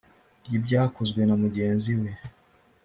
ry 0.45 0.51
ibyakozwe 0.59 1.21
na 1.25 1.35
mugenzi 1.41 1.91
we 2.01 2.09